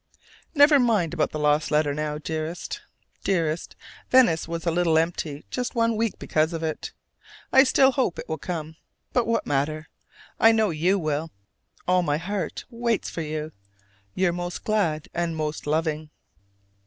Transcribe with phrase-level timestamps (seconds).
[0.55, 2.81] Never mind about the lost letter now, dearest,
[3.23, 3.75] dearest:
[4.09, 6.91] Venice was a little empty just one week because of it.
[7.53, 8.77] I still hope it will come;
[9.13, 9.89] but what matter?
[10.39, 11.29] I know you will.
[11.87, 13.51] All my heart waits for you.
[14.15, 16.09] Your most glad and most loving.